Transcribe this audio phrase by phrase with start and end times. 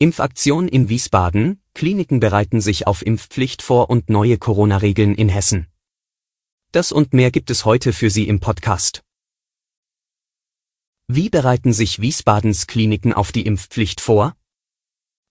[0.00, 5.66] Impfaktion in Wiesbaden, Kliniken bereiten sich auf Impfpflicht vor und neue Corona-Regeln in Hessen.
[6.70, 9.02] Das und mehr gibt es heute für Sie im Podcast.
[11.08, 14.36] Wie bereiten sich Wiesbadens Kliniken auf die Impfpflicht vor?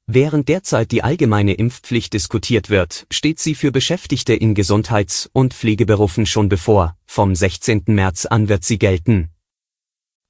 [0.05, 6.25] Während derzeit die allgemeine Impfpflicht diskutiert wird, steht sie für Beschäftigte in Gesundheits- und Pflegeberufen
[6.25, 7.83] schon bevor, vom 16.
[7.87, 9.29] März an wird sie gelten,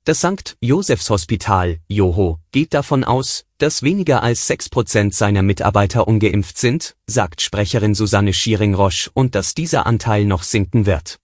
[0.08, 0.56] das St.
[0.62, 7.42] Josephs Hospital, Joho, geht davon aus, dass weniger als 6% seiner Mitarbeiter ungeimpft sind, sagt
[7.42, 11.20] Sprecherin Susanne Schiering-Roche und dass dieser Anteil noch sinken wird.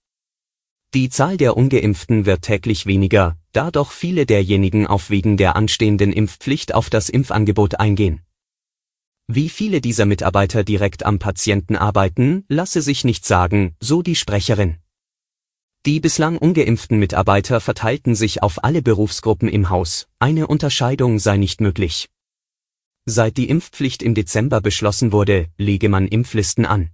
[0.92, 6.12] Die Zahl der ungeimpften wird täglich weniger, da doch viele derjenigen auf wegen der anstehenden
[6.12, 8.20] Impfpflicht auf das Impfangebot eingehen.
[9.28, 14.76] Wie viele dieser Mitarbeiter direkt am Patienten arbeiten, lasse sich nicht sagen, so die Sprecherin.
[15.86, 21.60] Die bislang ungeimpften Mitarbeiter verteilten sich auf alle Berufsgruppen im Haus, eine Unterscheidung sei nicht
[21.60, 22.08] möglich.
[23.04, 26.88] Seit die Impfpflicht im Dezember beschlossen wurde, lege man Impflisten an.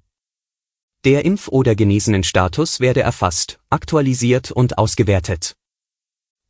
[1.05, 5.55] Der Impf- oder Genesenenstatus werde erfasst, aktualisiert und ausgewertet.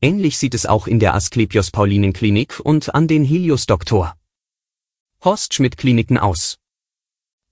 [0.01, 4.17] Ähnlich sieht es auch in der Asklepios Paulinen Klinik und an den Helios Doktor.
[5.23, 6.57] Horst Schmidt Kliniken aus.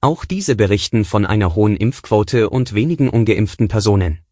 [0.01, 4.25] Auch diese berichten von einer hohen Impfquote und wenigen ungeimpften Personen.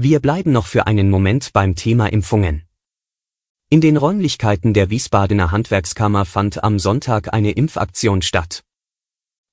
[0.00, 2.62] Wir bleiben noch für einen Moment beim Thema Impfungen.
[3.68, 8.62] In den Räumlichkeiten der Wiesbadener Handwerkskammer fand am Sonntag eine Impfaktion statt.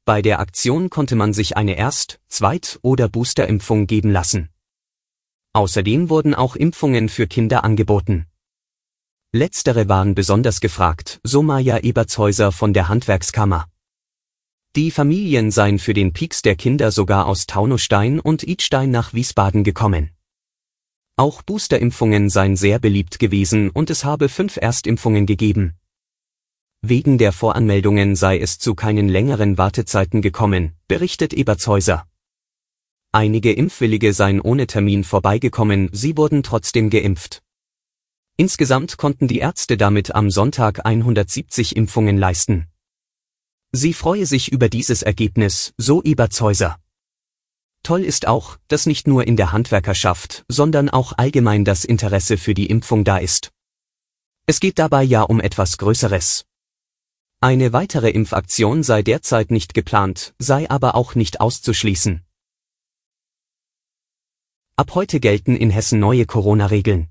[0.06, 4.50] Bei der Aktion konnte man sich eine Erst-, Zweit- oder Boosterimpfung geben lassen.
[5.54, 8.28] Außerdem wurden auch Impfungen für Kinder angeboten.
[9.32, 13.68] Letztere waren besonders gefragt, so Maja Ebertshäuser von der Handwerkskammer.
[14.76, 19.64] Die Familien seien für den Pieks der Kinder sogar aus Taunusstein und Idstein nach Wiesbaden
[19.64, 20.15] gekommen.
[21.18, 25.76] Auch Boosterimpfungen seien sehr beliebt gewesen und es habe fünf Erstimpfungen gegeben.
[26.82, 32.06] Wegen der Voranmeldungen sei es zu keinen längeren Wartezeiten gekommen, berichtet Ebertshäuser.
[33.14, 37.42] Einige Impfwillige seien ohne Termin vorbeigekommen, sie wurden trotzdem geimpft.
[38.36, 42.68] Insgesamt konnten die Ärzte damit am Sonntag 170 Impfungen leisten.
[43.72, 46.78] Sie freue sich über dieses Ergebnis, so Ebertshäuser.
[47.86, 52.56] Toll ist auch, dass nicht nur in der Handwerkerschaft, sondern auch allgemein das Interesse für
[52.56, 53.52] die Impfung da ist.
[54.48, 56.46] Es geht dabei ja um etwas Größeres.
[57.42, 62.26] Eine weitere Impfaktion sei derzeit nicht geplant, sei aber auch nicht auszuschließen.
[64.78, 67.10] Ab heute gelten in Hessen neue Corona-Regeln.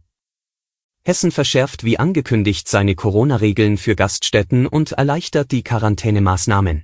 [1.05, 6.83] Hessen verschärft wie angekündigt seine Corona-Regeln für Gaststätten und erleichtert die Quarantänemaßnahmen.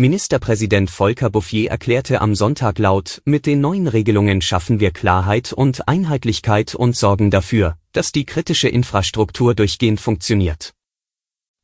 [0.00, 5.88] Ministerpräsident Volker Bouffier erklärte am Sonntag laut, mit den neuen Regelungen schaffen wir Klarheit und
[5.88, 10.72] Einheitlichkeit und sorgen dafür, dass die kritische Infrastruktur durchgehend funktioniert.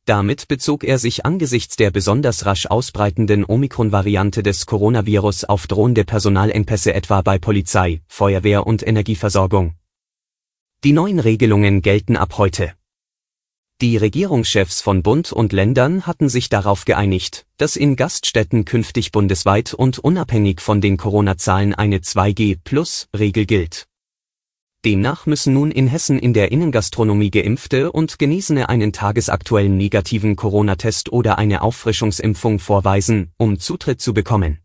[0.05, 6.93] Damit bezog er sich angesichts der besonders rasch ausbreitenden Omikron-Variante des Coronavirus auf drohende Personalengpässe
[6.93, 9.73] etwa bei Polizei, Feuerwehr und Energieversorgung.
[10.83, 12.73] Die neuen Regelungen gelten ab heute.
[13.79, 19.75] Die Regierungschefs von Bund und Ländern hatten sich darauf geeinigt, dass in Gaststätten künftig bundesweit
[19.75, 23.85] und unabhängig von den Corona-Zahlen eine 2G-Plus-Regel gilt.
[24.83, 31.11] Demnach müssen nun in Hessen in der Innengastronomie geimpfte und Genesene einen tagesaktuellen negativen Corona-Test
[31.11, 34.57] oder eine Auffrischungsimpfung vorweisen, um Zutritt zu bekommen.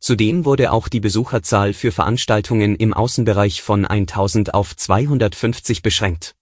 [0.00, 6.34] Zudem wurde auch die Besucherzahl für Veranstaltungen im Außenbereich von 1000 auf 250 beschränkt.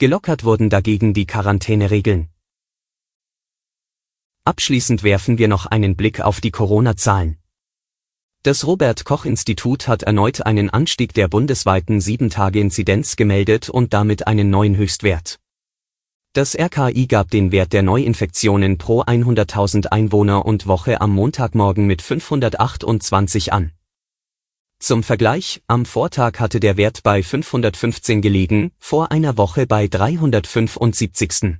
[0.00, 2.30] Gelockert wurden dagegen die Quarantäneregeln.
[4.46, 7.36] Abschließend werfen wir noch einen Blick auf die Corona-Zahlen.
[8.42, 14.48] Das Robert Koch Institut hat erneut einen Anstieg der bundesweiten 7-Tage-Inzidenz gemeldet und damit einen
[14.48, 15.38] neuen Höchstwert.
[16.32, 22.00] Das RKI gab den Wert der Neuinfektionen pro 100.000 Einwohner und Woche am Montagmorgen mit
[22.00, 23.72] 528 an.
[24.82, 31.58] Zum Vergleich, am Vortag hatte der Wert bei 515 gelegen, vor einer Woche bei 375.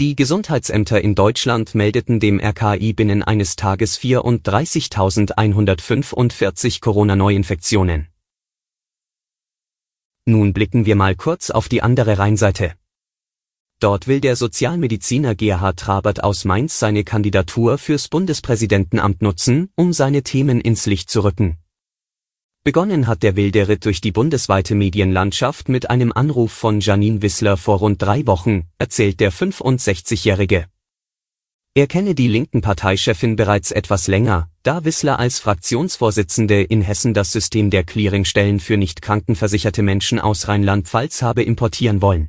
[0.00, 8.08] Die Gesundheitsämter in Deutschland meldeten dem RKI binnen eines Tages 34.145 Corona-Neuinfektionen.
[10.24, 12.74] Nun blicken wir mal kurz auf die andere Rheinseite.
[13.78, 20.24] Dort will der Sozialmediziner Gerhard Trabert aus Mainz seine Kandidatur fürs Bundespräsidentenamt nutzen, um seine
[20.24, 21.58] Themen ins Licht zu rücken.
[22.68, 27.56] Begonnen hat der wilde Ritt durch die bundesweite Medienlandschaft mit einem Anruf von Janine Wissler
[27.56, 30.66] vor rund drei Wochen, erzählt der 65-Jährige.
[31.72, 37.32] Er kenne die linken Parteichefin bereits etwas länger, da Wissler als Fraktionsvorsitzende in Hessen das
[37.32, 42.28] System der Clearingstellen für nicht krankenversicherte Menschen aus Rheinland-Pfalz habe importieren wollen.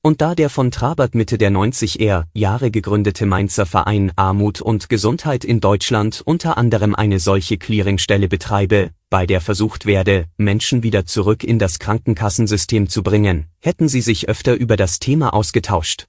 [0.00, 5.44] Und da der von Trabert Mitte der 90er Jahre gegründete Mainzer Verein Armut und Gesundheit
[5.44, 11.44] in Deutschland unter anderem eine solche Clearingstelle betreibe, bei der versucht werde, Menschen wieder zurück
[11.44, 16.08] in das Krankenkassensystem zu bringen, hätten sie sich öfter über das Thema ausgetauscht.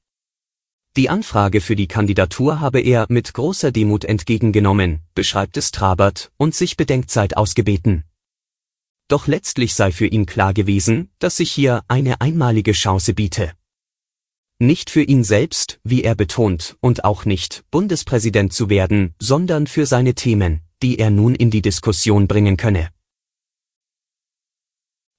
[0.98, 6.56] Die Anfrage für die Kandidatur habe er mit großer Demut entgegengenommen, beschreibt es Trabert, und
[6.56, 8.06] sich Bedenkzeit ausgebeten.
[9.08, 13.51] Doch letztlich sei für ihn klar gewesen, dass sich hier eine einmalige Chance biete.
[14.58, 19.86] Nicht für ihn selbst, wie er betont, und auch nicht, Bundespräsident zu werden, sondern für
[19.86, 22.90] seine Themen, die er nun in die Diskussion bringen könne.